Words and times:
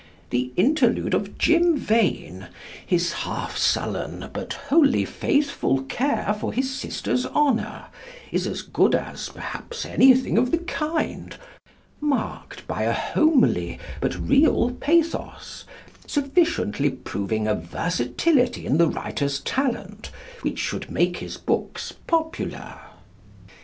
The 0.31 0.51
interlude 0.55 1.13
of 1.13 1.37
Jim 1.37 1.77
Vane, 1.77 2.47
his 2.83 3.13
half 3.13 3.55
sullen 3.55 4.31
but 4.33 4.53
wholly 4.53 5.05
faithful 5.05 5.83
care 5.83 6.35
for 6.39 6.51
his 6.53 6.73
sister's 6.73 7.27
honour, 7.27 7.85
is 8.31 8.47
as 8.47 8.63
good 8.63 8.95
as 8.95 9.29
perhaps 9.29 9.85
anything 9.85 10.39
of 10.39 10.49
the 10.49 10.57
kind, 10.57 11.35
marked 11.99 12.65
by 12.67 12.81
a 12.81 12.93
homely 12.93 13.77
but 13.99 14.17
real 14.17 14.71
pathos, 14.71 15.65
sufficiently 16.07 16.89
proving 16.89 17.47
a 17.47 17.53
versatility 17.53 18.65
in 18.65 18.79
the 18.79 18.87
writer's 18.89 19.39
talent, 19.41 20.09
which 20.41 20.57
should 20.57 20.89
make 20.89 21.17
his 21.17 21.37
books 21.37 21.93
popular. 22.07 22.73